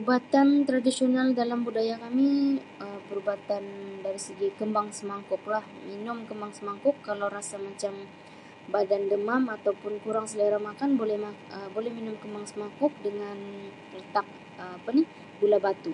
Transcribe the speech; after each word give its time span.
Ubatan 0.00 0.48
tradisional 0.68 1.28
dalam 1.40 1.60
budaya 1.68 1.94
kami 2.04 2.28
Um 2.84 2.96
perubatan 3.08 3.62
dari 4.04 4.20
segi 4.26 4.48
kembang 4.58 4.88
semangkuk 4.98 5.42
lah 5.54 5.64
minum 5.88 6.18
kembang 6.28 6.52
semangkuk 6.58 6.96
kalau 7.08 7.26
rasa 7.36 7.56
macam 7.68 7.94
badan 8.74 9.02
demam 9.12 9.42
atau 9.56 9.72
pun 9.82 9.92
kurang 10.04 10.26
selera 10.30 10.58
makan 10.68 10.90
boleh 11.00 11.18
lah 11.24 11.34
Um 11.54 11.66
boleh 11.76 11.92
minum 11.98 12.14
kembang 12.22 12.46
semangkuk 12.52 12.92
dengan 13.06 13.36
letak 13.96 14.26
apa 14.78 14.88
ni 14.96 15.02
gula 15.38 15.58
batu. 15.66 15.92